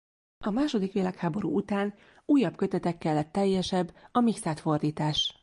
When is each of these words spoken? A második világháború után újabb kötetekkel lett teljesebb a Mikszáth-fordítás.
A 0.37 0.49
második 0.49 0.93
világháború 0.93 1.55
után 1.55 1.93
újabb 2.25 2.55
kötetekkel 2.55 3.13
lett 3.13 3.31
teljesebb 3.31 3.95
a 4.11 4.19
Mikszáth-fordítás. 4.19 5.39